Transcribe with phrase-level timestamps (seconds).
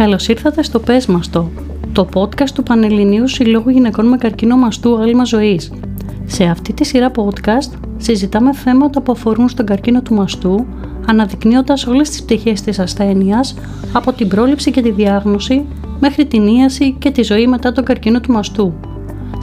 [0.00, 1.50] Καλώς ήρθατε στο Πες Μας Το,
[1.92, 5.72] το podcast του Πανελληνίου Συλλόγου Γυναικών με Καρκίνο Μαστού Άλμα Ζωής.
[6.26, 10.66] Σε αυτή τη σειρά podcast συζητάμε θέματα που αφορούν στον καρκίνο του μαστού,
[11.06, 13.54] αναδεικνύοντας όλες τις πτυχές της ασθένειας,
[13.92, 15.64] από την πρόληψη και τη διάγνωση,
[16.00, 18.74] μέχρι την ίαση και τη ζωή μετά τον καρκίνο του μαστού.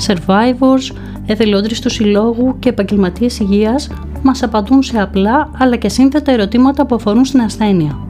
[0.08, 0.95] Survivors,
[1.26, 3.89] εθελόντρες του συλλόγου και επαγγελματίες υγείας
[4.23, 8.06] μας απαντούν σε απλά αλλά και σύνθετα ερωτήματα που αφορούν στην ασθένεια.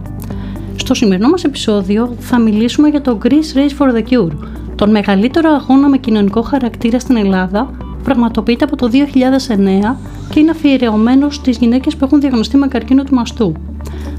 [0.88, 4.32] Στο σημερινό μας επεισόδιο θα μιλήσουμε για το Greece Race for the Cure,
[4.76, 9.96] τον μεγαλύτερο αγώνα με κοινωνικό χαρακτήρα στην Ελλάδα που πραγματοποιείται από το 2009
[10.34, 13.54] και είναι αφιερωμένος στις γυναίκες που έχουν διαγνωστεί με καρκίνο του μαστού.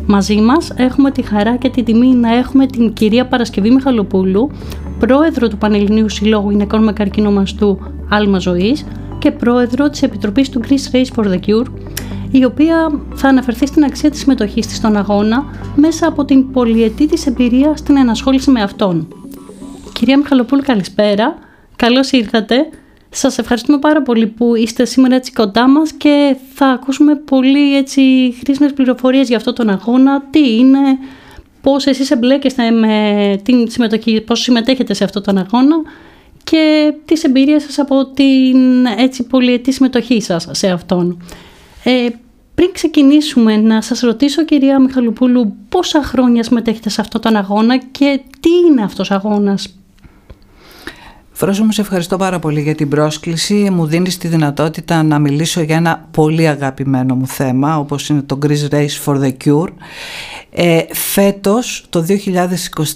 [0.06, 4.50] Μαζί μας έχουμε τη χαρά και τη τιμή να έχουμε την κυρία Παρασκευή Μιχαλοπούλου,
[4.98, 8.84] πρόεδρο του Πανελληνίου Συλλόγου Γυναικών με Καρκίνο Μαστού Άλμα Ζωής
[9.18, 11.66] και πρόεδρο της Επιτροπής του Greece Race for the Cure,
[12.30, 15.44] η οποία θα αναφερθεί στην αξία της συμμετοχής της στον αγώνα
[15.76, 19.08] μέσα από την πολυετή της εμπειρία στην ενασχόληση με αυτόν.
[19.92, 21.38] Κυρία Μιχαλοπούλου, καλησπέρα.
[21.76, 22.68] Καλώς ήρθατε.
[23.10, 28.00] Σας ευχαριστούμε πάρα πολύ που είστε σήμερα έτσι κοντά μας και θα ακούσουμε πολύ έτσι
[28.40, 30.78] χρήσιμες πληροφορίες για αυτό τον αγώνα, τι είναι,
[31.60, 35.76] πώς εσείς εμπλέκεστε με την συμμετοχή, πώς συμμετέχετε σε αυτό τον αγώνα
[36.44, 41.22] και τις εμπειρίες σας από την έτσι πολυετή συμμετοχή σας σε αυτόν.
[41.84, 42.08] Ε,
[42.54, 48.20] πριν ξεκινήσουμε να σας ρωτήσω κυρία Μιχαλοπούλου πόσα χρόνια συμμετέχετε σε αυτόν τον αγώνα και
[48.40, 49.78] τι είναι αυτός ο αγώνας;
[51.38, 53.70] Φρόσο μου σε ευχαριστώ πάρα πολύ για την πρόσκληση.
[53.70, 58.38] Μου δίνεις τη δυνατότητα να μιλήσω για ένα πολύ αγαπημένο μου θέμα όπως είναι το
[58.42, 59.72] Greece Race for the Cure.
[60.50, 62.04] Ε, φέτος το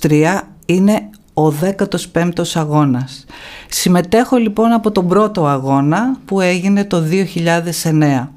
[0.00, 3.24] 2023 είναι ο 15ος αγώνας.
[3.68, 7.02] Συμμετέχω λοιπόν από τον πρώτο αγώνα που έγινε το
[7.82, 8.28] 2009.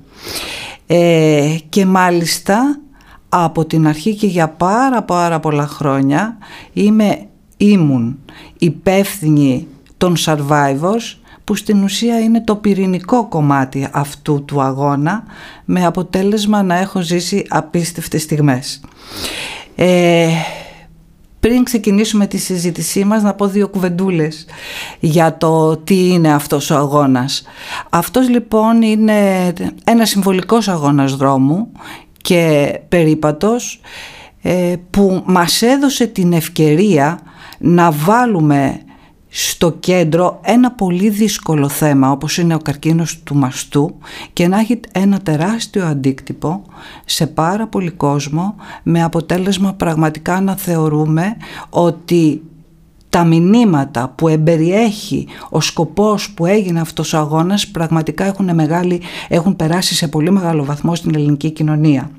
[0.87, 2.79] Ε, και μάλιστα
[3.29, 6.37] από την αρχή και για πάρα πάρα πολλά χρόνια
[6.73, 8.19] είμαι, ήμουν
[8.57, 9.67] υπεύθυνη
[9.97, 15.23] των survivors που στην ουσία είναι το πυρηνικό κομμάτι αυτού του αγώνα
[15.65, 18.81] με αποτέλεσμα να έχω ζήσει απίστευτες στιγμές.
[19.75, 20.27] Ε,
[21.45, 24.45] πριν ξεκινήσουμε τη συζήτησή μας να πω δύο κουβεντούλες
[24.99, 27.43] για το τι είναι αυτός ο αγώνας.
[27.89, 29.53] Αυτός λοιπόν είναι
[29.83, 31.71] ένας συμβολικός αγώνας δρόμου
[32.21, 33.81] και περίπατος
[34.41, 37.19] ε, που μας έδωσε την ευκαιρία
[37.57, 38.81] να βάλουμε
[39.37, 43.95] στο κέντρο ένα πολύ δύσκολο θέμα όπως είναι ο καρκίνος του μαστού
[44.33, 46.61] και να έχει ένα τεράστιο αντίκτυπο
[47.05, 51.37] σε πάρα πολύ κόσμο με αποτέλεσμα πραγματικά να θεωρούμε
[51.69, 52.41] ότι
[53.09, 59.55] τα μηνύματα που εμπεριέχει ο σκοπός που έγινε αυτός ο αγώνας πραγματικά έχουν, μεγάλη, έχουν
[59.55, 62.11] περάσει σε πολύ μεγάλο βαθμό στην ελληνική κοινωνία.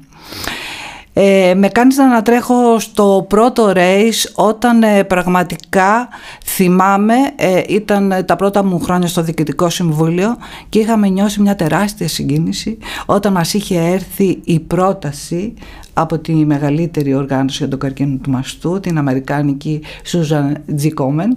[1.19, 6.09] Ε, με κάνεις να ανατρέχω στο πρώτο race όταν ε, πραγματικά
[6.45, 10.37] θυμάμαι ε, ήταν τα πρώτα μου χρόνια στο Διοικητικό Συμβούλιο
[10.69, 15.55] και είχαμε νιώσει μια τεράστια συγκίνηση όταν μας είχε έρθει η πρόταση
[15.93, 20.53] από τη μεγαλύτερη οργάνωση για τον καρκίνο του μαστού, την Αμερικάνικη Susan
[20.83, 20.89] G.
[20.95, 21.29] Komen,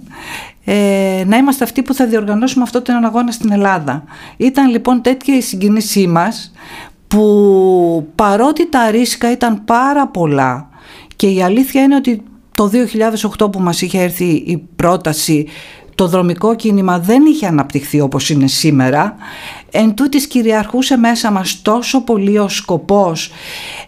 [0.64, 4.04] ε, να είμαστε αυτοί που θα διοργανώσουμε αυτό τον αγώνα στην Ελλάδα.
[4.36, 6.52] Ήταν λοιπόν τέτοια η συγκίνησή μας
[7.10, 10.68] που παρότι τα ρίσκα ήταν πάρα πολλά
[11.16, 12.22] και η αλήθεια είναι ότι
[12.54, 12.70] το
[13.38, 15.46] 2008 που μας είχε έρθει η πρόταση
[15.94, 19.14] το δρομικό κίνημα δεν είχε αναπτυχθεί όπως είναι σήμερα.
[19.70, 23.30] Εν τούτης κυριαρχούσε μέσα μας τόσο πολύ ο σκοπός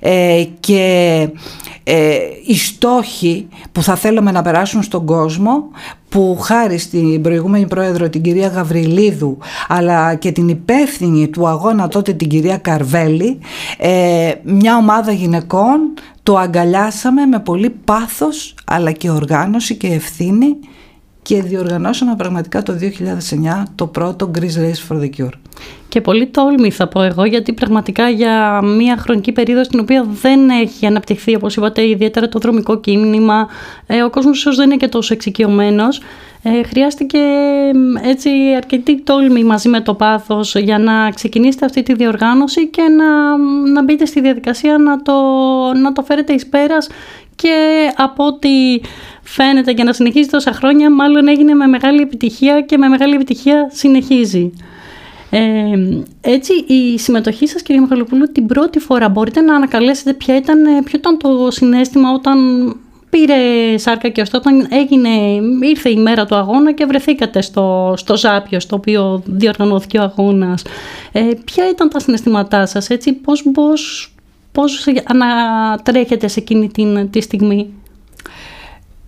[0.01, 1.29] ε, και
[1.85, 2.17] ε,
[2.47, 5.71] οι στόχοι που θα θέλαμε να περάσουν στον κόσμο
[6.09, 9.39] που χάρη στην προηγούμενη πρόεδρο την κυρία Γαβριλίδου
[9.69, 13.39] αλλά και την υπεύθυνη του αγώνα τότε την κυρία Καρβέλη
[13.79, 20.57] ε, μια ομάδα γυναικών το αγκαλιάσαμε με πολύ πάθος αλλά και οργάνωση και ευθύνη
[21.23, 25.33] και διοργανώσαμε πραγματικά το 2009 το πρώτο Greece Race for the Cure.
[25.89, 30.49] Και πολύ τόλμη θα πω εγώ, γιατί πραγματικά για μια χρονική περίοδο στην οποία δεν
[30.49, 33.49] έχει αναπτυχθεί, όπως είπατε, ιδιαίτερα το δρομικό κίνημα,
[33.87, 36.01] ε, ο κόσμος ίσως δεν είναι και τόσο εξοικειωμένος,
[36.43, 37.19] ε, χρειάστηκε
[38.03, 43.37] έτσι αρκετή τόλμη μαζί με το πάθος για να ξεκινήσετε αυτή τη διοργάνωση και να,
[43.73, 45.13] να μπείτε στη διαδικασία να το,
[45.83, 46.89] να το φέρετε εις πέρας
[47.35, 47.55] και
[47.97, 48.49] από ό,τι
[49.23, 53.71] φαίνεται και να συνεχίζει τόσα χρόνια μάλλον έγινε με μεγάλη επιτυχία και με μεγάλη επιτυχία
[53.73, 54.53] συνεχίζει.
[55.31, 55.41] Ε,
[56.21, 60.99] έτσι η συμμετοχή σας κυρία Μιχαλοπούλου την πρώτη φορά μπορείτε να ανακαλέσετε ποια ήταν, ποιο
[60.99, 62.39] ήταν το συνέστημα όταν
[63.11, 65.09] πήρε σάρκα και ωστόσο όταν έγινε,
[65.61, 70.63] ήρθε η μέρα του αγώνα και βρεθήκατε στο, στο Ζάπιο στο οποίο διοργανώθηκε ο αγώνας.
[71.13, 74.13] Ε, ποια ήταν τα συναισθήματά σας, έτσι, πώς, πώς,
[74.53, 77.73] πώς ανατρέχετε σε εκείνη την, τη στιγμή;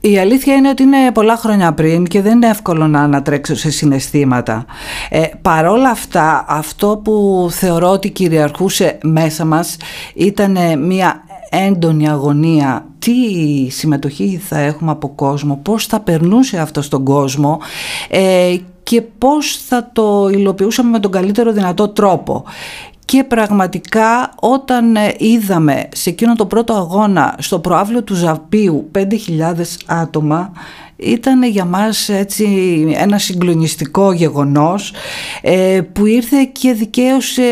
[0.06, 3.70] Η αλήθεια είναι ότι είναι πολλά χρόνια πριν και δεν είναι εύκολο να ανατρέξω σε
[3.70, 4.64] συναισθήματα.
[5.10, 9.76] Ε, παρόλα αυτά, αυτό που θεωρώ ότι κυριαρχούσε μέσα μας
[10.14, 13.14] ήταν μια έντονη αγωνία τι
[13.70, 17.58] συμμετοχή θα έχουμε από κόσμο, πώς θα περνούσε αυτό στον κόσμο
[18.08, 22.44] ε, και πώς θα το υλοποιούσαμε με τον καλύτερο δυνατό τρόπο.
[23.04, 29.04] Και πραγματικά όταν ε, είδαμε σε εκείνο το πρώτο αγώνα στο προάβλιο του Ζαπίου 5.000
[29.86, 30.52] άτομα
[30.96, 32.46] ήταν για μας έτσι
[32.96, 34.92] ένα συγκλονιστικό γεγονός
[35.42, 37.42] ε, που ήρθε και δικαίωσε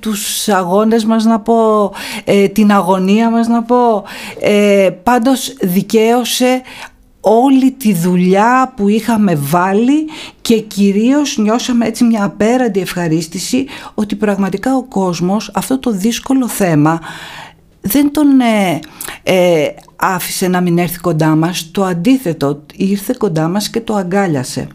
[0.00, 1.92] τους αγώνες μας να πω,
[2.24, 4.04] ε, την αγωνία μας να πω,
[4.40, 6.62] ε, πάντως δικαίωσε
[7.24, 10.08] όλη τη δουλειά που είχαμε βάλει
[10.40, 17.00] και κυρίως νιώσαμε έτσι μια απέραντη ευχαρίστηση ότι πραγματικά ο κόσμος αυτό το δύσκολο θέμα
[17.80, 18.80] δεν τον ε,
[19.22, 24.66] ε, άφησε να μην έρθει κοντά μας, το αντίθετο ήρθε κοντά μας και το αγκάλιασε.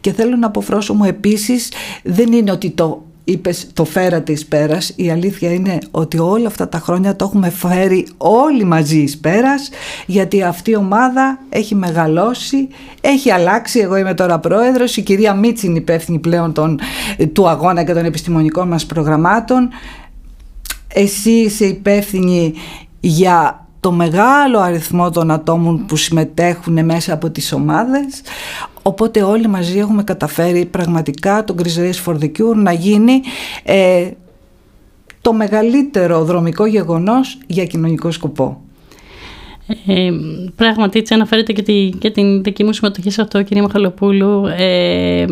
[0.00, 1.72] Και θέλω να αποφρώσω μου επίσης
[2.02, 4.92] δεν είναι ότι το είπες το φέρατε εις πέρας.
[4.96, 9.70] Η αλήθεια είναι ότι όλα αυτά τα χρόνια το έχουμε φέρει όλοι μαζί εις πέρας
[10.06, 12.68] γιατί αυτή η ομάδα έχει μεγαλώσει
[13.00, 14.96] έχει αλλάξει, εγώ είμαι τώρα πρόεδρος.
[14.96, 16.78] Η κυρία Μίτση είναι υπεύθυνη πλέον των,
[17.32, 19.68] του αγώνα και των επιστημονικών μας προγραμμάτων.
[20.88, 22.54] Εσύ είσαι υπεύθυνη
[23.00, 28.20] για το μεγάλο αριθμό των ατόμων που συμμετέχουν μέσα από τις ομάδες.
[28.82, 33.20] Οπότε όλοι μαζί έχουμε καταφέρει πραγματικά το Greece Race for the Cure να γίνει
[33.62, 34.10] ε,
[35.20, 38.60] το μεγαλύτερο δρομικό γεγονός για κοινωνικό σκοπό.
[39.86, 40.10] Ε,
[40.56, 45.24] πράγματι έτσι αναφέρεται και, τη, και την δική μου συμμετοχή σε αυτό κυρία Μαχαλοπούλου ε,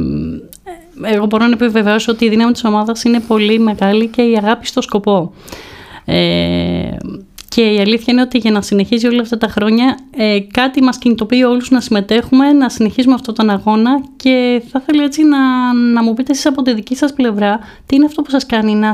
[1.02, 4.66] εγώ μπορώ να επιβεβαιώσω ότι η δύναμη της ομάδας είναι πολύ μεγάλη και η αγάπη
[4.66, 5.32] στο σκοπό.
[6.04, 6.96] Ε,
[7.54, 10.98] και η αλήθεια είναι ότι για να συνεχίζει όλα αυτά τα χρόνια ε, κάτι μας
[10.98, 16.02] κινητοποιεί όλους να συμμετέχουμε, να συνεχίσουμε αυτόν τον αγώνα και θα ήθελα έτσι να, να
[16.02, 18.92] μου πείτε εσείς από τη δική σας πλευρά τι είναι αυτό που σας κάνει να,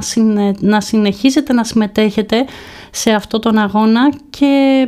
[0.60, 2.44] να συνεχίζετε να συμμετέχετε
[2.90, 4.86] σε αυτόν τον αγώνα και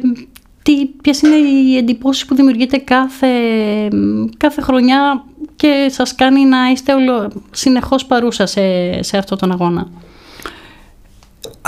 [0.63, 3.29] τι, ποιες είναι οι εντυπώσεις που δημιουργείτε κάθε,
[4.37, 5.25] κάθε χρονιά
[5.57, 8.63] και σας κάνει να είστε όλο, συνεχώς παρούσα σε,
[9.03, 9.89] σε αυτόν τον αγώνα;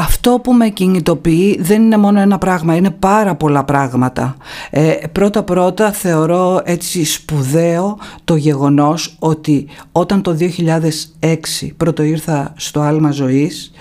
[0.04, 4.36] Αυτό που με κινητοποιεί δεν είναι μόνο ένα πράγμα, είναι πάρα πολλά πράγματα.
[4.70, 10.36] Ε, πρώτα πρώτα θεωρώ έτσι σπουδαίο το γεγονός ότι όταν το
[11.20, 11.36] 2006
[11.76, 13.72] πρώτο ήρθα στο άλμα ζωής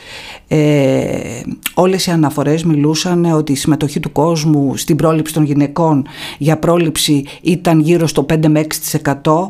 [0.47, 1.41] ε,
[1.73, 6.05] όλες οι αναφορές μιλούσαν ότι η συμμετοχή του κόσμου στην πρόληψη των γυναικών
[6.37, 8.65] για πρόληψη ήταν γύρω στο 5 με
[9.23, 9.49] 6%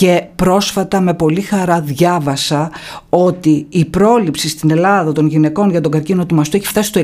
[0.00, 2.70] και πρόσφατα με πολύ χαρά διάβασα
[3.08, 7.00] ότι η πρόληψη στην Ελλάδα των γυναικών για τον καρκίνο του μαστού έχει φτάσει στο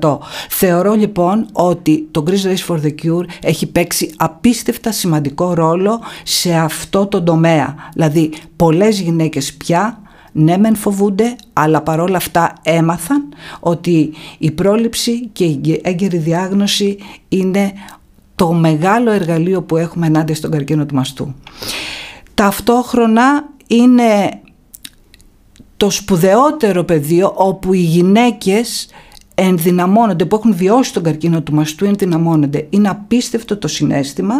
[0.00, 0.18] 60%.
[0.48, 6.54] Θεωρώ λοιπόν ότι το Greece Race for the Cure έχει παίξει απίστευτα σημαντικό ρόλο σε
[6.54, 7.74] αυτό το τομέα.
[7.94, 10.00] Δηλαδή πολλές γυναίκες πια
[10.32, 13.28] ναι μεν φοβούνται αλλά παρόλα αυτά έμαθαν
[13.60, 16.98] ότι η πρόληψη και η έγκαιρη διάγνωση
[17.28, 17.72] είναι
[18.34, 21.34] το μεγάλο εργαλείο που έχουμε ενάντια στον καρκίνο του μαστού.
[22.42, 24.40] Ταυτόχρονα είναι
[25.76, 28.88] το σπουδαιότερο πεδίο όπου οι γυναίκες
[29.34, 32.66] ενδυναμώνονται, που έχουν βιώσει τον καρκίνο του μαστού ενδυναμώνονται.
[32.70, 34.34] Είναι απίστευτο το συνέστημα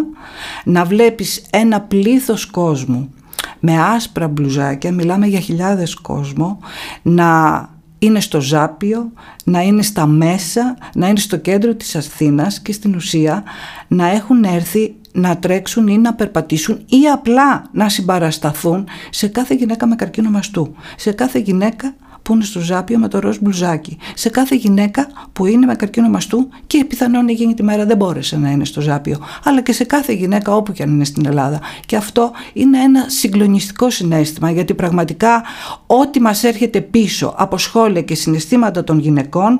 [0.64, 3.14] να βλέπεις ένα πλήθος κόσμου
[3.60, 6.58] με άσπρα μπλουζάκια, μιλάμε για χιλιάδες κόσμο,
[7.02, 7.68] να
[8.02, 9.12] είναι στο Ζάπιο,
[9.44, 13.42] να είναι στα μέσα, να είναι στο κέντρο της Αθήνας και στην ουσία
[13.88, 19.86] να έχουν έρθει να τρέξουν ή να περπατήσουν ή απλά να συμπαρασταθούν σε κάθε γυναίκα
[19.86, 24.28] με καρκίνο μαστού, σε κάθε γυναίκα που είναι στο ζάπιο με το ροζ μπλουζάκι, σε
[24.28, 28.50] κάθε γυναίκα που είναι με καρκίνο μαστού και πιθανόν εκείνη τη μέρα δεν μπόρεσε να
[28.50, 31.60] είναι στο ζάπιο, αλλά και σε κάθε γυναίκα όπου και αν είναι στην Ελλάδα.
[31.86, 35.44] Και αυτό είναι ένα συγκλονιστικό συνέστημα, γιατί πραγματικά
[35.86, 39.58] ό,τι μας έρχεται πίσω από σχόλια και συναισθήματα των γυναικών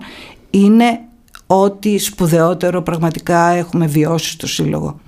[0.51, 1.01] είναι
[1.47, 5.01] ό,τι σπουδαιότερο πραγματικά έχουμε βιώσει στο Σύλλογο.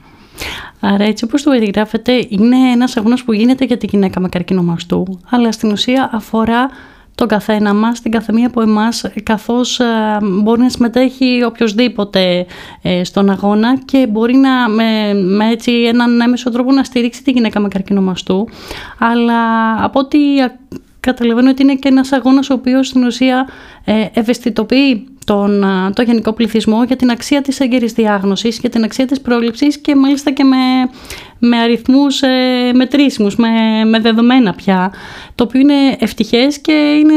[0.80, 4.62] Άρα έτσι όπως το περιγράφετε είναι ένας αγώνας που γίνεται για τη γυναίκα με καρκίνο
[4.62, 6.70] μαστού αλλά στην ουσία αφορά
[7.14, 12.46] τον καθένα μας, την καθεμία από εμάς καθώς ε, μπορεί να συμμετέχει οποιοδήποτε
[12.82, 17.30] ε, στον αγώνα και μπορεί να με, με έτσι έναν έμεσο τρόπο να στηρίξει τη
[17.30, 18.48] γυναίκα με καρκίνο μαστού.
[18.98, 20.18] Αλλά από ό,τι
[21.04, 23.48] καταλαβαίνω ότι είναι και ένας αγώνας ο οποίος στην ουσία
[23.84, 29.06] ε, ευαισθητοποιεί τον, το γενικό πληθυσμό για την αξία της έγκαιρης διάγνωσης, για την αξία
[29.06, 30.56] της πρόληψης και μάλιστα και με,
[31.38, 33.48] με αριθμούς ε, μετρήσιμους, με,
[33.84, 34.92] με δεδομένα πια,
[35.34, 37.14] το οποίο είναι ευτυχές και είναι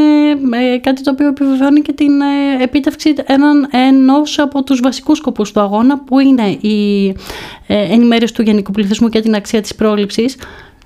[0.74, 5.52] ε, κάτι το οποίο επιβεβαιώνει και την ε, επίτευξη έναν, ενός από τους βασικούς σκοπούς
[5.52, 7.08] του αγώνα, που είναι η
[7.68, 10.38] ε, ενημέρωση του γενικού πληθυσμού για την αξία της πρόληψης,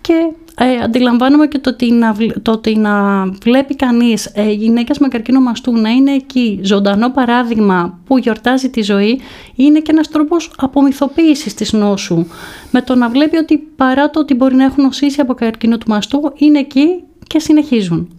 [0.02, 0.14] και
[0.58, 5.40] ε, αντιλαμβάνομαι και το ότι να, το ότι να βλέπει κανείς ε, γυναίκες με καρκίνο
[5.40, 9.20] μαστού να είναι εκεί ζωντανό παράδειγμα που γιορτάζει τη ζωή
[9.56, 12.26] είναι και ένας τρόπος απομυθοποίησης της νόσου
[12.72, 15.90] με το να βλέπει ότι παρά το ότι μπορεί να έχουν νοσήσει από καρκίνο του
[15.90, 18.10] μαστού είναι εκεί και συνεχίζουν.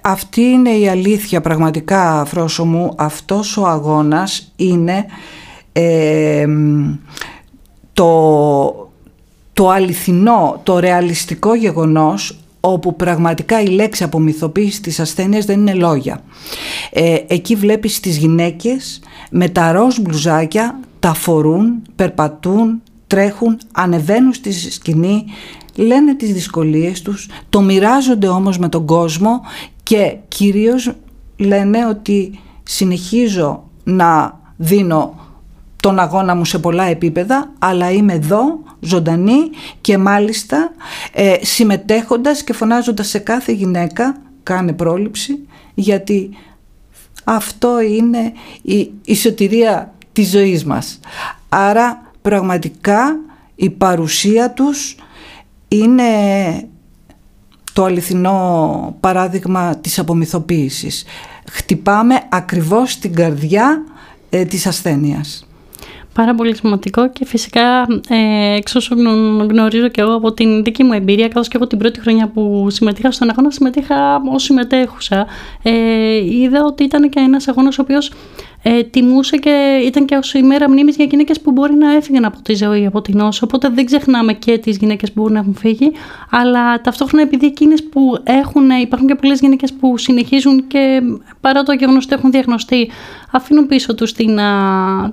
[0.00, 5.06] Αυτή είναι η αλήθεια πραγματικά Φρόσο μου αυτός ο αγώνας είναι
[5.72, 6.46] ε,
[7.92, 8.83] το
[9.54, 16.22] το αληθινό, το ρεαλιστικό γεγονός όπου πραγματικά η λέξη απομυθοποίηση της ασθένειας δεν είναι λόγια.
[16.90, 24.52] Ε, εκεί βλέπεις τις γυναίκες με τα ροζ μπλουζάκια, τα φορούν, περπατούν, τρέχουν, ανεβαίνουν στη
[24.52, 25.24] σκηνή,
[25.74, 29.40] λένε τις δυσκολίες τους, το μοιράζονται όμως με τον κόσμο
[29.82, 30.92] και κυρίως
[31.36, 35.23] λένε ότι συνεχίζω να δίνω
[35.84, 39.50] τον αγώνα μου σε πολλά επίπεδα, αλλά είμαι εδώ ζωντανή
[39.80, 40.70] και μάλιστα
[41.12, 45.38] ε, συμμετέχοντας και φωνάζοντας σε κάθε γυναίκα κάνε πρόληψη
[45.74, 46.30] γιατί
[47.24, 51.00] αυτό είναι η, η σωτηρία της ζωής μας.
[51.48, 53.16] Άρα πραγματικά
[53.54, 54.96] η παρουσία τους
[55.68, 56.04] είναι
[57.72, 61.04] το αληθινό παράδειγμα της απομυθοποίησης.
[61.50, 63.84] Χτυπάμε ακριβώς την καρδιά
[64.30, 65.46] ε, της ασθένειας.
[66.14, 68.94] Πάρα πολύ σημαντικό και φυσικά ε, εξ όσο
[69.50, 72.66] γνωρίζω και εγώ από την δική μου εμπειρία καθώς και εγώ την πρώτη χρονιά που
[72.70, 75.26] συμμετείχα στον αγώνα συμμετείχα ως συμμετέχουσα.
[75.62, 75.72] Ε,
[76.24, 78.10] είδα ότι ήταν και ένας αγώνας ο οποίος
[78.66, 82.42] ε, τιμούσε και ήταν και ως ημέρα μνήμης για γυναίκες που μπορεί να έφυγαν από
[82.42, 83.40] τη ζωή, από την νόσο.
[83.44, 85.92] Οπότε δεν ξεχνάμε και τις γυναίκες που μπορεί να έχουν φύγει,
[86.30, 91.00] αλλά ταυτόχρονα επειδή εκείνες που έχουν, υπάρχουν και πολλές γυναίκες που συνεχίζουν και
[91.40, 92.90] παρά το γεγονός ότι έχουν διαγνωστεί,
[93.30, 94.38] αφήνουν πίσω τους την,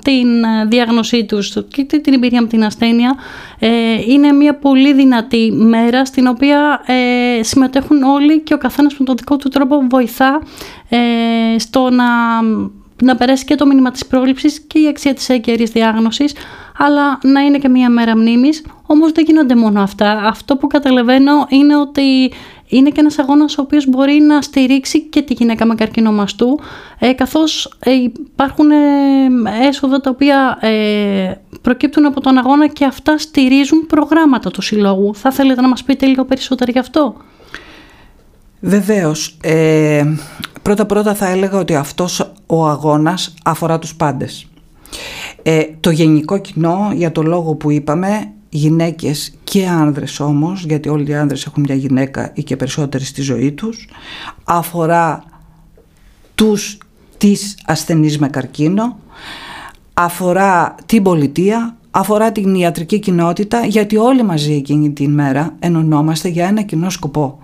[0.03, 0.27] την
[0.67, 3.15] διάγνωσή τους και την εμπειρία με την ασθένεια.
[3.59, 3.69] Ε,
[4.07, 9.15] είναι μια πολύ δυνατή μέρα στην οποία ε, συμμετέχουν όλοι και ο καθένας με τον
[9.15, 10.41] δικό του τρόπο βοηθά
[10.89, 12.05] ε, στο να
[13.01, 16.33] να περάσει και το μήνυμα της πρόληψης και η αξία της έγκαιρης διάγνωσης,
[16.77, 18.65] αλλά να είναι και μια μέρα μνήμης.
[18.85, 20.11] Όμως δεν γίνονται μόνο αυτά.
[20.11, 22.31] Αυτό που καταλαβαίνω είναι ότι
[22.67, 26.59] είναι και ένας αγώνας ο οποίος μπορεί να στηρίξει και τη γυναίκα με καρκίνο μαστού,
[26.99, 28.75] ε, καθώς ε, υπάρχουν ε,
[29.67, 35.15] έσοδα τα οποία ε, προκύπτουν από τον αγώνα και αυτά στηρίζουν προγράμματα του Συλλόγου.
[35.15, 37.15] Θα θέλετε να μας πείτε λίγο περισσότερο γι' αυτό;
[38.61, 39.37] Βεβαίως.
[39.41, 40.03] Ε,
[40.61, 44.47] πρώτα πρώτα θα έλεγα ότι αυτός ο αγώνας αφορά τους πάντες.
[45.43, 51.09] Ε, το γενικό κοινό, για το λόγο που είπαμε, γυναίκες και άνδρες όμως, γιατί όλοι
[51.09, 53.89] οι άνδρες έχουν μια γυναίκα ή και περισσότεροι στη ζωή τους,
[54.43, 55.23] αφορά
[56.35, 56.77] τους
[57.17, 58.97] τις ασθενείς με καρκίνο,
[59.93, 66.47] αφορά την πολιτεία, αφορά την ιατρική κοινότητα, γιατί όλοι μαζί εκείνη την μέρα ενωνόμαστε για
[66.47, 67.39] ένα κοινό σκοπό.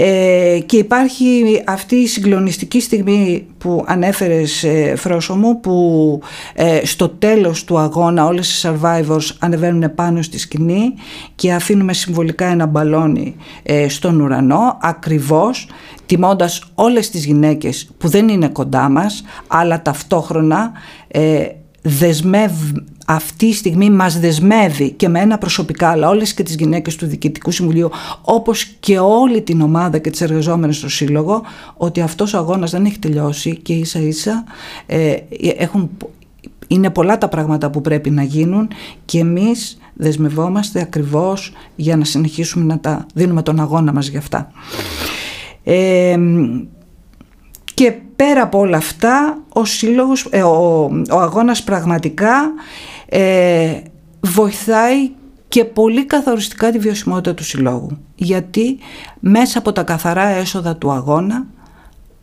[0.00, 6.20] Ε, και υπάρχει αυτή η συγκλονιστική στιγμή που ανέφερες ε, Φρόσο μου που
[6.54, 10.94] ε, στο τέλος του αγώνα όλες οι survivors ανεβαίνουν πάνω στη σκηνή
[11.34, 15.68] και αφήνουμε συμβολικά ένα μπαλόνι ε, στον ουρανό ακριβώς
[16.06, 20.72] τιμώντας όλες τις γυναίκες που δεν είναι κοντά μας αλλά ταυτόχρονα
[21.08, 21.46] ε,
[21.88, 22.72] δεσμεύ,
[23.06, 27.06] αυτή η στιγμή μας δεσμεύει και με ένα προσωπικά αλλά όλες και τις γυναίκες του
[27.06, 27.90] Διοικητικού Συμβουλίου
[28.22, 31.42] όπως και όλη την ομάδα και τις εργαζόμενες στο Σύλλογο
[31.76, 34.44] ότι αυτός ο αγώνας δεν έχει τελειώσει και ίσα ίσα
[34.86, 35.14] ε,
[35.56, 35.90] έχουν,
[36.66, 38.68] είναι πολλά τα πράγματα που πρέπει να γίνουν
[39.04, 44.50] και εμείς δεσμευόμαστε ακριβώς για να συνεχίσουμε να τα δίνουμε τον αγώνα μας για αυτά.
[45.64, 46.16] Ε,
[47.78, 52.52] και πέρα από όλα αυτά ο, σύλλογος, ε, ο, ο αγώνας πραγματικά
[53.08, 53.80] ε,
[54.20, 55.10] βοηθάει
[55.48, 57.98] και πολύ καθοριστικά τη βιωσιμότητα του συλλόγου.
[58.14, 58.78] Γιατί
[59.20, 61.46] μέσα από τα καθαρά έσοδα του αγώνα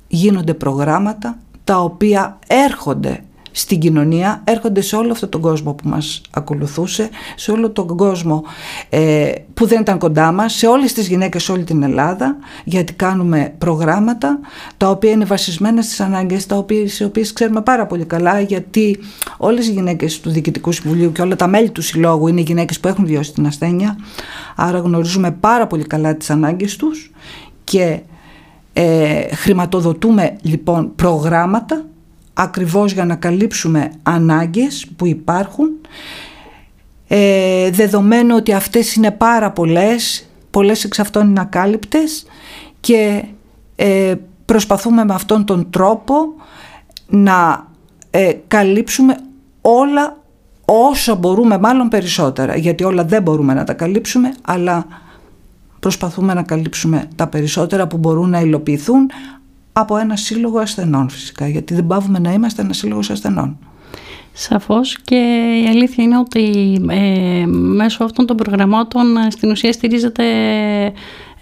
[0.08, 3.24] γίνονται προγράμματα τα οποία έρχονται
[3.58, 8.44] στην κοινωνία έρχονται σε όλο αυτόν τον κόσμο που μας ακολουθούσε, σε όλο τον κόσμο
[8.90, 12.94] ε, που δεν ήταν κοντά μας, σε όλες τις γυναίκες σε όλη την Ελλάδα, γιατί
[12.94, 14.40] κάνουμε προγράμματα
[14.78, 19.00] τα οποία είναι βασισμένα στις ανάγκες, τα οποία, σε οποίες ξέρουμε πάρα πολύ καλά, γιατί
[19.38, 22.88] όλες οι γυναίκες του Διοικητικού Συμβουλίου και όλα τα μέλη του Συλλόγου είναι γυναίκες που
[22.88, 23.98] έχουν βιώσει την ασθένεια,
[24.56, 27.12] άρα γνωρίζουμε πάρα πολύ καλά τις ανάγκες τους
[27.64, 28.00] και
[28.74, 31.86] ε, χρηματοδοτούμε λοιπόν προγράμματα
[32.38, 35.70] ακριβώς για να καλύψουμε ανάγκες που υπάρχουν
[37.08, 42.26] ε, δεδομένου ότι αυτές είναι πάρα πολλές, πολλές εξ αυτών είναι ακάλυπτες
[42.80, 43.24] και
[43.76, 44.16] ε,
[44.46, 46.16] προσπαθούμε με αυτόν τον τρόπο
[47.08, 47.68] να
[48.10, 49.18] ε, καλύψουμε
[49.62, 50.18] όλα
[50.66, 54.86] όσο μπορούμε, μάλλον περισσότερα, γιατί όλα δεν μπορούμε να τα καλύψουμε, αλλά
[55.80, 59.10] προσπαθούμε να καλύψουμε τα περισσότερα που μπορούν να υλοποιηθούν
[59.78, 63.58] από ένα σύλλογο ασθενών φυσικά, γιατί δεν πάβουμε να είμαστε ένα σύλλογο ασθενών.
[64.34, 65.16] Σαφώς και
[65.64, 70.24] η αλήθεια είναι ότι ε, μέσω αυτών των προγραμμάτων ε, στην ουσία στηρίζεται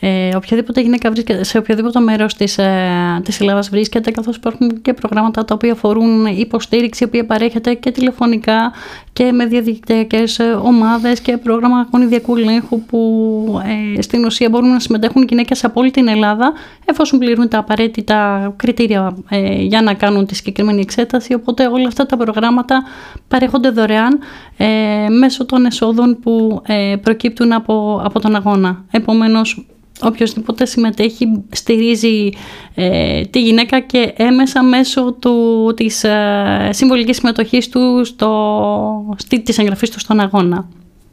[0.06, 4.94] ε, οποιαδήποτε γυναίκα βρίσκεται, σε οποιοδήποτε μέρος της ε, της Ελλάδας βρίσκεται, καθώς υπάρχουν και
[4.94, 8.72] προγράμματα τα οποία αφορούν υποστήριξη, η οποία παρέχεται και τηλεφωνικά
[9.14, 13.62] και με διαδικτυακές ομάδες και πρόγραμμα γονιδιακού ελέγχου που
[13.98, 16.54] ε, στην ουσία μπορούν να συμμετέχουν γυναίκες από όλη την Ελλάδα,
[16.86, 21.34] εφόσον πληρούν τα απαραίτητα κριτήρια ε, για να κάνουν τη συγκεκριμένη εξέταση.
[21.34, 22.84] Οπότε όλα αυτά τα προγράμματα
[23.28, 24.20] παρέχονται δωρεάν
[24.58, 28.86] ε, μέσω των εσόδων που ε, προκύπτουν από, από τον αγώνα.
[28.92, 29.66] Επομένως,
[30.02, 32.30] οποιοδήποτε συμμετέχει στηρίζει
[32.76, 39.58] ε, τη γυναίκα και έμεσα μέσω του, της ε, συμβολικής συμμετοχής του στο, στη, της
[39.58, 40.68] εγγραφής του στον αγώνα.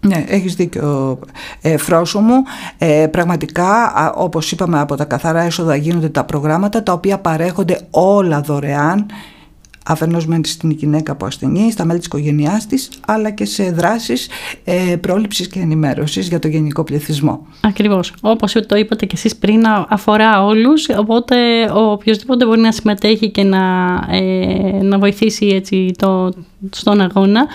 [0.06, 1.18] Ναι, έχεις δίκιο
[1.60, 2.42] ε, Φρόσο μου.
[2.78, 8.40] Ε, πραγματικά, όπως είπαμε, από τα καθαρά έσοδα γίνονται τα προγράμματα τα οποία παρέχονται όλα
[8.40, 9.06] δωρεάν
[9.87, 14.28] αφενός μεν στην γυναίκα που ασθενεί, στα μέλη της οικογένειάς της, αλλά και σε δράσεις
[14.64, 17.46] ε, πρόληψης και ενημέρωσης για το γενικό πληθυσμό.
[17.60, 18.14] Ακριβώς.
[18.20, 21.37] Όπως το είπατε και εσείς πριν, αφορά όλους, οπότε
[21.75, 23.58] ο οποιοδήποτε μπορεί να συμμετέχει και να,
[24.10, 26.32] ε, να βοηθήσει έτσι το,
[26.70, 27.46] στον αγώνα,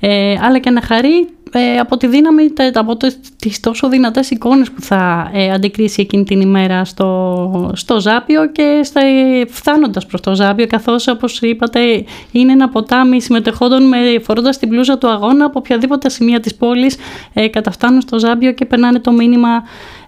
[0.00, 2.42] ε, αλλά και να χαρεί ε, από τη δύναμη,
[2.74, 2.96] από
[3.38, 8.80] τις τόσο δυνατές εικόνες που θα ε, αντικρίσει εκείνη την ημέρα στο, στο Ζάπιο και
[8.84, 9.00] στα,
[9.48, 14.98] φτάνοντας προς το Ζάπιο καθώς όπως είπατε είναι ένα ποτάμι συμμετεχόντων με, φορώντας την πλούζα
[14.98, 16.96] του αγώνα από οποιαδήποτε σημεία της πόλης
[17.32, 19.62] ε, καταφτάνουν στο Ζάπιο και περνάνε το μήνυμα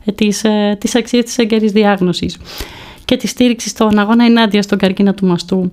[0.04, 2.36] ε, της, ε, της αξίας της έγκαιρης διάγνωσης
[3.04, 5.72] και της στήριξης στον αγώνα ενάντια στον καρκίνο του μαστού.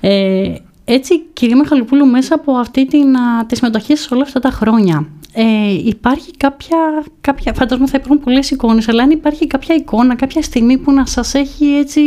[0.00, 0.52] Ε,
[0.84, 5.08] έτσι, κυρία Μαχαλοπούλου, μέσα από αυτή την, α, τη συμμετοχή σε όλα αυτά τα χρόνια,
[5.32, 10.42] ε, υπάρχει κάποια, κάποια, φαντάζομαι θα υπάρχουν πολλές εικόνες, αλλά αν υπάρχει κάποια εικόνα, κάποια
[10.42, 12.00] στιγμή που να σας έχει έτσι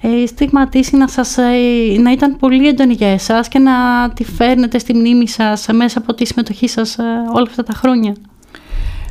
[0.00, 1.52] ε, στιγματίσει, να, σας, ε,
[1.98, 3.72] να ήταν πολύ έντονη για εσάς και να
[4.14, 8.14] τη φέρνετε στη μνήμη σας μέσα από τη συμμετοχή σας ε, όλα αυτά τα χρόνια;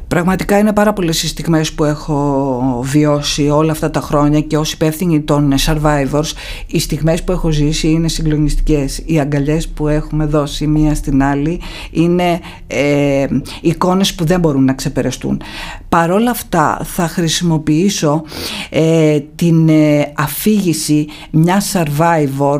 [0.10, 4.72] Πραγματικά είναι πάρα πολλές οι στιγμές που έχω βιώσει όλα αυτά τα χρόνια και ως
[4.72, 6.32] υπεύθυνοι των survivors
[6.68, 9.02] οι στιγμές που έχω ζήσει είναι συγκλονιστικές.
[9.06, 13.28] Οι αγκαλιές που έχουμε δώσει μία στην άλλη είναι ε,
[13.62, 15.42] εικόνες που δεν μπορούν να ξεπεραστούν.
[15.90, 18.24] Παρόλα αυτά θα χρησιμοποιήσω
[18.70, 22.60] ε, την ε, αφήγηση μιας survivor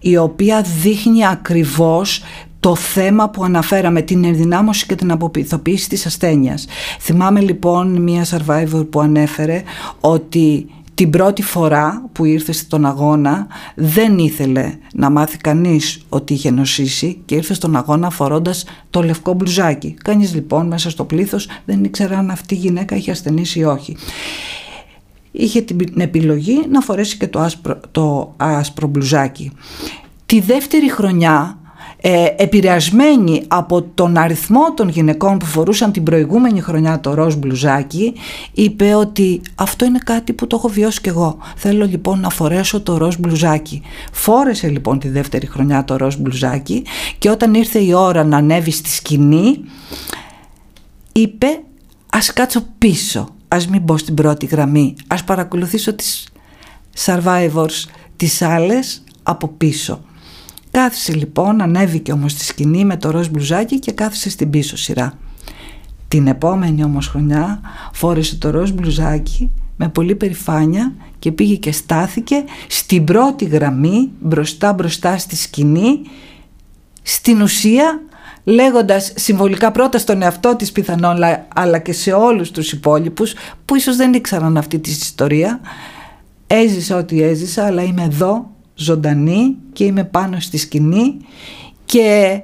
[0.00, 2.22] η οποία δείχνει ακριβώς
[2.60, 6.66] το θέμα που αναφέραμε, την ενδυνάμωση και την αποποιηθοποίηση της ασθένειας.
[7.00, 9.62] Θυμάμαι λοιπόν μία survivor που ανέφερε
[10.00, 16.50] ότι την πρώτη φορά που ήρθε στον αγώνα δεν ήθελε να μάθει κανείς ότι είχε
[16.50, 19.96] νοσήσει και ήρθε στον αγώνα φορώντας το λευκό μπλουζάκι.
[20.04, 23.96] Κανείς λοιπόν μέσα στο πλήθος δεν ήξερε αν αυτή η γυναίκα είχε ασθενήσει ή όχι.
[25.32, 29.52] Είχε την επιλογή να φορέσει και το άσπρο, το άσπρο μπλουζάκι.
[30.26, 31.58] Τη δεύτερη χρονιά
[32.00, 38.14] ε, επηρεασμένη από τον αριθμό των γυναικών που φορούσαν την προηγούμενη χρονιά το ροζ μπλουζάκι
[38.52, 41.38] είπε ότι αυτό είναι κάτι που το έχω βιώσει κι εγώ.
[41.56, 43.82] Θέλω λοιπόν να φορέσω το ροζ μπλουζάκι.
[44.12, 46.84] Φόρεσε λοιπόν τη δεύτερη χρονιά το ροζ μπλουζάκι
[47.18, 49.60] και όταν ήρθε η ώρα να ανέβει στη σκηνή
[51.12, 51.46] είπε
[52.12, 56.28] ας κάτσω πίσω ας μην μπω στην πρώτη γραμμή ας παρακολουθήσω τις
[57.04, 57.84] survivors
[58.16, 60.00] τις άλλες από πίσω
[60.70, 65.12] Κάθισε λοιπόν, ανέβηκε όμως στη σκηνή με το ροζ μπλουζάκι και κάθισε στην πίσω σειρά.
[66.08, 67.60] Την επόμενη όμως χρονιά
[67.92, 74.72] φόρεσε το ροζ μπλουζάκι με πολύ περηφάνεια και πήγε και στάθηκε στην πρώτη γραμμή μπροστά
[74.72, 76.00] μπροστά στη σκηνή
[77.02, 78.02] στην ουσία
[78.44, 81.16] λέγοντας συμβολικά πρώτα στον εαυτό της πιθανόν
[81.54, 85.60] αλλά και σε όλους τους υπόλοιπους που ίσως δεν ήξεραν αυτή τη ιστορία
[86.46, 91.16] έζησα ό,τι έζησα αλλά είμαι εδώ ζωντανή και είμαι πάνω στη σκηνή
[91.84, 92.40] και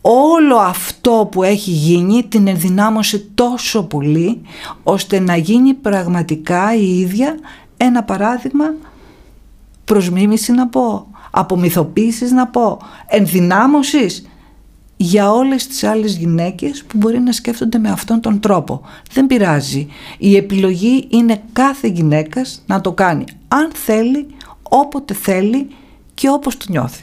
[0.00, 4.40] όλο αυτό που έχει γίνει την ενδυνάμωσε τόσο πολύ
[4.82, 7.38] ώστε να γίνει πραγματικά η ίδια
[7.76, 8.74] ένα παράδειγμα
[9.84, 14.24] προς μίμηση να πω, απομυθοποίησης να πω, ενδυνάμωσης
[14.96, 18.80] για όλες τις άλλες γυναίκες που μπορεί να σκέφτονται με αυτόν τον τρόπο.
[19.12, 19.88] Δεν πειράζει.
[20.18, 24.26] Η επιλογή είναι κάθε γυναίκας να το κάνει αν θέλει,
[24.70, 25.68] όποτε θέλει
[26.14, 27.02] και όπως το νιώθει.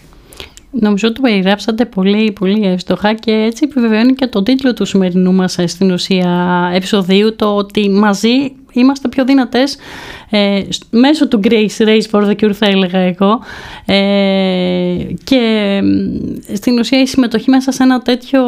[0.72, 5.58] Νομίζω ότι περιγράψατε πολύ, πολύ εύστοχα και έτσι επιβεβαιώνει και το τίτλο του σημερινού μας
[5.58, 9.78] ε, στην ουσία επεισοδίου το ότι μαζί είμαστε πιο δυνατές
[10.30, 13.40] ε, μέσω του Grace Race for the Cure θα έλεγα εγώ
[13.86, 13.98] ε,
[15.24, 15.82] και
[16.54, 18.42] στην ουσία η συμμετοχή μέσα σε ένα τέτοιο,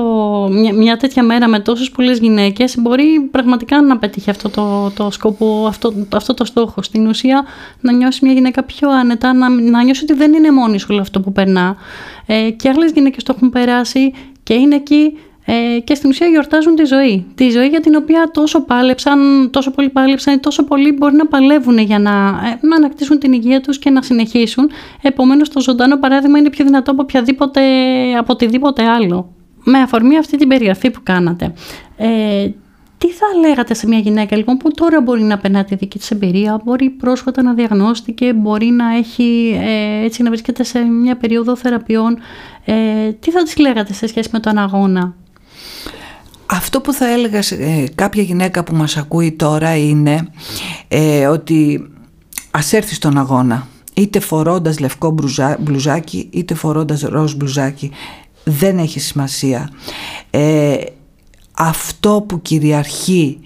[0.52, 5.12] μια, μια τέτοια μέρα με τόσες πολλές γυναίκες μπορεί πραγματικά να πετύχει αυτό το, το
[5.12, 6.82] σκόπο, αυτό, αυτό το στόχο.
[6.82, 7.46] Στην ουσία
[7.82, 11.20] να νιώσει μια γυναίκα πιο άνετα, να, να νιώσει ότι δεν είναι μόνη όλο αυτό
[11.20, 11.76] που περνά
[12.26, 14.13] ε, και άλλες γυναίκες το έχουν περάσει
[14.44, 15.18] και είναι εκεί
[15.52, 17.26] ε, και στην ουσία γιορτάζουν τη ζωή.
[17.36, 21.78] Τη ζωή για την οποία τόσο πάλεψαν, τόσο πολύ πάλεψαν, τόσο πολύ μπορεί να παλεύουν
[21.78, 24.70] για να, ε, να ανακτήσουν την υγεία τους και να συνεχίσουν.
[25.02, 27.62] Επομένως το ζωντανό παράδειγμα είναι πιο δυνατό από, οποιαδήποτε,
[28.18, 29.34] από οτιδήποτε άλλο.
[29.64, 31.54] Με αφορμή αυτή την περιγραφή που κάνατε.
[31.98, 32.50] Ε,
[32.98, 36.12] τι θα λέγατε σε μια γυναίκα λοιπόν που τώρα μπορεί να περνά τη δική της
[36.12, 41.56] εμπειρία, μπορεί πρόσφατα να διαγνώστηκε, μπορεί να έχει ε, έτσι να βρίσκεται σε μια περίοδο
[41.56, 42.18] θεραπείων.
[42.66, 45.16] Ε, τι θα της λέγατε σε σχέση με τον αγώνα;
[46.52, 50.28] Αυτό που θα έλεγα σε ε, κάποια γυναίκα που μας ακούει τώρα είναι
[50.88, 51.90] ε, ότι
[52.52, 53.68] ας έρθει στον αγώνα.
[53.94, 55.16] Είτε φορώντας λευκό
[55.60, 57.92] μπλουζάκι είτε φορώντας ροζ μπλουζάκι.
[58.44, 59.70] Δεν έχει σημασία.
[60.30, 60.78] Ε,
[61.52, 63.40] αυτό που κυριαρχεί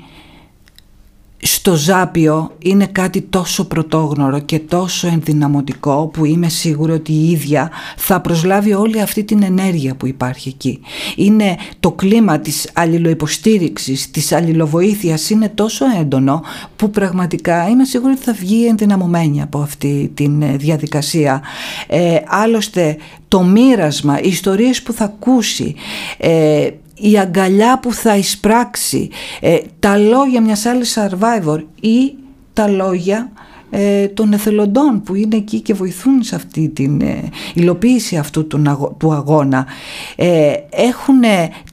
[1.46, 7.72] στο Ζάπιο είναι κάτι τόσο πρωτόγνωρο και τόσο ενδυναμωτικό που είμαι σίγουρη ότι η ίδια
[7.98, 10.80] θα προσλάβει όλη αυτή την ενέργεια που υπάρχει εκεί.
[11.16, 16.44] Είναι το κλίμα της αλληλοϊποστήριξης, της αλληλοβοήθειας είναι τόσο έντονο
[16.76, 21.42] που πραγματικά είμαι σίγουρη ότι θα βγει ενδυναμωμένη από αυτή τη ε, διαδικασία.
[21.88, 25.76] Ε, άλλωστε το μοίρασμα, οι ιστορίες που θα ακούσει,
[26.18, 26.70] ε,
[27.04, 32.14] η αγκαλιά που θα εισπράξει, ε, τα λόγια μιας άλλης survivor ή
[32.54, 33.32] τα λόγια
[33.70, 38.96] ε, των εθελοντών που είναι εκεί και βοηθούν σε αυτή την ε, υλοποίηση αυτού του,
[38.98, 39.66] του αγώνα
[40.16, 41.22] ε, έχουν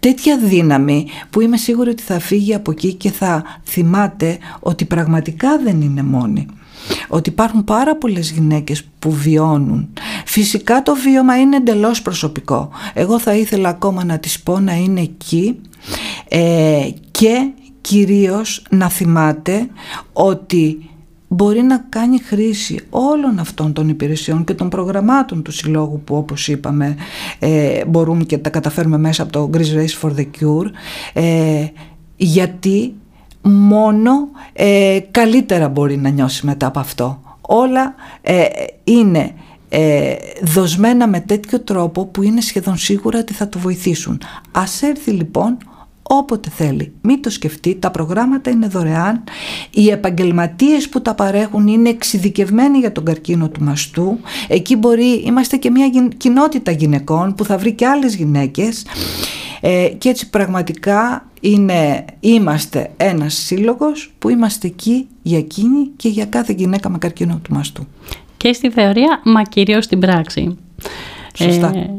[0.01, 5.59] τέτοια δύναμη που είμαι σίγουρη ότι θα φύγει από εκεί και θα θυμάται ότι πραγματικά
[5.59, 6.47] δεν είναι μόνη
[7.09, 9.88] ότι υπάρχουν πάρα πολλές γυναίκες που βιώνουν.
[10.24, 12.70] Φυσικά το βίωμα είναι εντελώς προσωπικό.
[12.94, 15.61] Εγώ θα ήθελα ακόμα να τις πω να είναι εκεί
[16.29, 17.50] ε, και
[17.81, 19.68] κυρίως να θυμάται
[20.12, 20.90] ότι
[21.33, 26.48] μπορεί να κάνει χρήση όλων αυτών των υπηρεσιών και των προγραμμάτων του Συλλόγου που όπως
[26.48, 26.96] είπαμε
[27.38, 30.70] ε, μπορούμε και τα καταφέρουμε μέσα από το Greece Race for the Cure
[31.12, 31.66] ε,
[32.16, 32.94] γιατί
[33.42, 37.20] μόνο ε, καλύτερα μπορεί να νιώσει μετά από αυτό.
[37.40, 38.44] Όλα ε,
[38.85, 39.35] είναι
[39.68, 44.20] ε, δοσμένα με τέτοιο τρόπο που είναι σχεδόν σίγουρα ότι θα το βοηθήσουν.
[44.53, 45.57] Ας έρθει λοιπόν
[46.03, 46.92] όποτε θέλει.
[47.00, 49.24] Μην το σκεφτεί, τα προγράμματα είναι δωρεάν,
[49.70, 55.57] οι επαγγελματίες που τα παρέχουν είναι εξειδικευμένοι για τον καρκίνο του μαστού, εκεί μπορεί, είμαστε
[55.57, 58.87] και μια κοινότητα γυναικών που θα βρει και άλλες γυναίκες
[59.61, 66.24] ε, και έτσι πραγματικά είναι, είμαστε ένας σύλλογος που είμαστε εκεί για εκείνη και για
[66.24, 67.87] κάθε γυναίκα με καρκίνο του μαστού.
[68.37, 70.59] Και στη θεωρία, μα κυρίως στην πράξη.
[71.35, 71.72] Σωστά.
[71.74, 71.90] Ε,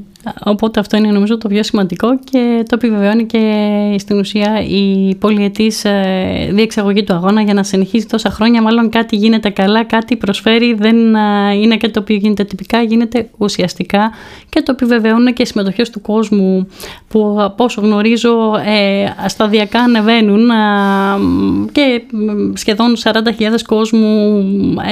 [0.44, 5.86] Οπότε αυτό είναι νομίζω το πιο σημαντικό και το επιβεβαιώνει και στην ουσία η πολυετής
[5.86, 8.62] ε, διεξαγωγή του αγώνα για να συνεχίζει τόσα χρόνια.
[8.62, 13.30] Μάλλον κάτι γίνεται καλά, κάτι προσφέρει, δεν ε, είναι κάτι το οποίο γίνεται τυπικά, γίνεται
[13.38, 14.12] ουσιαστικά
[14.50, 16.68] και το επιβεβαιώνουν και οι συμμετοχές του κόσμου
[17.08, 20.50] που από όσο γνωρίζω ε, σταδιακά ανεβαίνουν
[21.72, 22.02] και
[22.54, 23.14] σχεδόν 40.000
[23.68, 24.42] κόσμου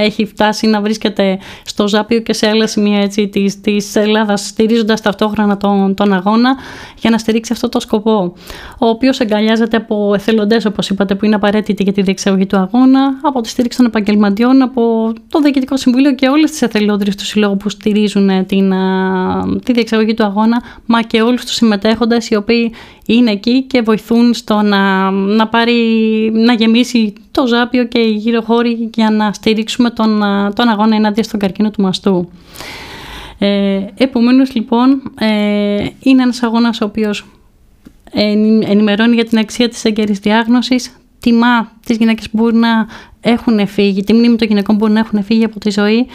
[0.03, 5.01] έχει φτάσει να βρίσκεται στο Ζάπιο και σε άλλα σημεία έτσι, της, της Ελλάδας στηρίζοντας
[5.01, 6.55] τα ταυτόχρονα τον, τον αγώνα
[6.99, 8.33] για να στηρίξει αυτό το σκοπό.
[8.79, 13.19] Ο οποίος εγκαλιάζεται από εθελοντές, όπως είπατε, που είναι απαραίτητοι για τη διεξαγωγή του αγώνα,
[13.21, 17.57] από τη στήριξη των επαγγελματιών, από το Διοικητικό Συμβούλιο και όλες τις εθελόντριε του Συλλόγου
[17.57, 18.73] που στηρίζουν ε, την,
[19.63, 22.73] τη διεξαγωγή του αγώνα, μα και όλους τους συμμετέχοντες οι οποίοι
[23.05, 25.73] είναι εκεί και βοηθούν στο να, να, πάρει,
[26.33, 30.21] να γεμίσει το ζάπιο και οι γύρω χώροι για να στηρίξουμε τον,
[30.55, 32.29] τον αγώνα ενάντια στον καρκίνο του μαστού.
[33.39, 37.25] Ε, επομένως λοιπόν ε, είναι ένας αγώνας ο οποίος
[38.67, 42.87] ενημερώνει για την αξία της έγκαιρης διάγνωσης, τιμά τις γυναίκες που μπορεί να
[43.21, 46.07] έχουν φύγει, τη μνήμη των γυναικών που μπορεί να έχουν φύγει από τη ζωή,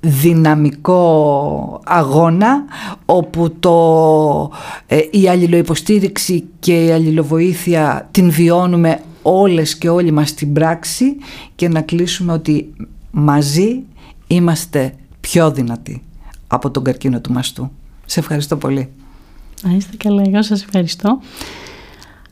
[0.00, 2.64] δυναμικό αγώνα
[3.04, 4.50] όπου το,
[4.86, 11.16] ε, η αλληλοϊποστήριξη και η αλληλοβοήθεια την βιώνουμε όλες και όλοι μας στην πράξη
[11.54, 12.74] και να κλείσουμε ότι
[13.10, 13.82] μαζί
[14.26, 16.02] είμαστε πιο δυνατοί
[16.46, 17.70] από τον καρκίνο του μαστού.
[18.04, 18.88] Σε ευχαριστώ πολύ.
[19.62, 21.20] Να είστε καλά, εγώ σας ευχαριστώ.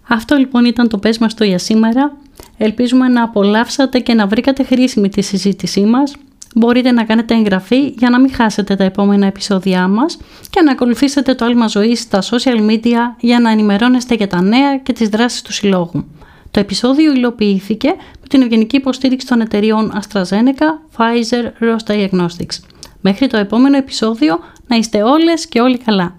[0.09, 2.17] Αυτό λοιπόν ήταν το πες μας το για σήμερα.
[2.57, 6.15] Ελπίζουμε να απολαύσατε και να βρήκατε χρήσιμη τη συζήτησή μας.
[6.55, 10.19] Μπορείτε να κάνετε εγγραφή για να μην χάσετε τα επόμενα επεισόδια μας
[10.51, 14.79] και να ακολουθήσετε το άλμα ζωής στα social media για να ενημερώνεστε για τα νέα
[14.79, 16.05] και τις δράσεις του Συλλόγου.
[16.51, 17.89] Το επεισόδιο υλοποιήθηκε
[18.21, 22.59] με την ευγενική υποστήριξη των εταιριών AstraZeneca, Pfizer, Roche Diagnostics.
[23.01, 26.17] Μέχρι το επόμενο επεισόδιο να είστε όλες και όλοι καλά.